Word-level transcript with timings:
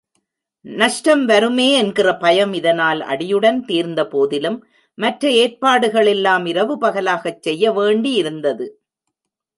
நஷ்டம் 0.65 1.25
வருமே 1.25 1.67
என்கிற 1.73 2.07
பயம் 2.15 2.53
இதனால் 2.53 3.01
அடியுடன் 3.01 3.59
தீர்ந்தபோதிலும், 3.67 4.57
மற்ற 4.97 5.29
ஏற்பாடுகளெல்லாம் 5.29 6.45
இரவு 6.45 6.77
பகலாகச் 6.77 7.41
செய்ய 7.41 7.71
வேண்டியிருந்தது. 7.71 8.67